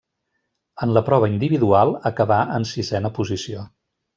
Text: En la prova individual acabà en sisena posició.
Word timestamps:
En 0.85 0.93
la 0.97 1.03
prova 1.09 1.29
individual 1.33 1.93
acabà 2.13 2.41
en 2.59 2.69
sisena 2.73 3.13
posició. 3.19 3.69